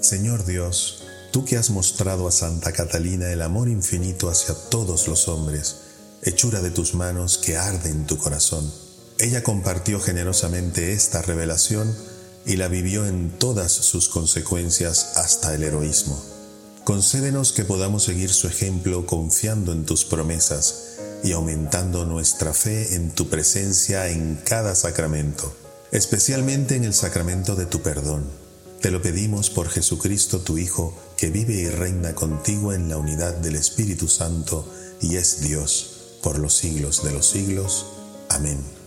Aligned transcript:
Señor 0.00 0.44
Dios, 0.44 1.04
tú 1.30 1.44
que 1.44 1.56
has 1.56 1.70
mostrado 1.70 2.26
a 2.26 2.32
Santa 2.32 2.72
Catalina 2.72 3.30
el 3.30 3.42
amor 3.42 3.68
infinito 3.68 4.28
hacia 4.28 4.54
todos 4.54 5.08
los 5.08 5.28
hombres, 5.28 5.76
hechura 6.22 6.60
de 6.60 6.70
tus 6.70 6.94
manos 6.94 7.38
que 7.38 7.56
arde 7.56 7.90
en 7.90 8.06
tu 8.06 8.18
corazón. 8.18 8.70
Ella 9.18 9.42
compartió 9.42 10.00
generosamente 10.00 10.92
esta 10.92 11.22
revelación 11.22 11.94
y 12.44 12.56
la 12.56 12.68
vivió 12.68 13.06
en 13.06 13.30
todas 13.38 13.70
sus 13.70 14.08
consecuencias 14.08 15.12
hasta 15.16 15.54
el 15.54 15.62
heroísmo. 15.62 16.20
Concédenos 16.84 17.52
que 17.52 17.64
podamos 17.64 18.02
seguir 18.02 18.32
su 18.32 18.48
ejemplo 18.48 19.06
confiando 19.06 19.72
en 19.72 19.86
tus 19.86 20.04
promesas 20.04 20.96
y 21.22 21.30
aumentando 21.30 22.04
nuestra 22.04 22.52
fe 22.52 22.96
en 22.96 23.10
tu 23.10 23.28
presencia 23.28 24.08
en 24.08 24.40
cada 24.44 24.74
sacramento, 24.74 25.54
especialmente 25.92 26.74
en 26.74 26.82
el 26.82 26.94
sacramento 26.94 27.54
de 27.54 27.66
tu 27.66 27.82
perdón 27.82 28.42
te 28.82 28.90
lo 28.90 29.00
pedimos 29.00 29.48
por 29.48 29.68
Jesucristo 29.68 30.40
tu 30.40 30.58
Hijo, 30.58 30.92
que 31.16 31.30
vive 31.30 31.54
y 31.54 31.68
reina 31.68 32.16
contigo 32.16 32.72
en 32.72 32.88
la 32.88 32.96
unidad 32.96 33.36
del 33.36 33.54
Espíritu 33.54 34.08
Santo 34.08 34.68
y 35.00 35.16
es 35.16 35.40
Dios 35.40 36.18
por 36.20 36.40
los 36.40 36.54
siglos 36.54 37.04
de 37.04 37.12
los 37.12 37.28
siglos. 37.28 37.86
Amén. 38.28 38.81